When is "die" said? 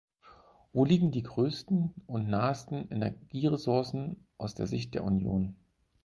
1.11-1.21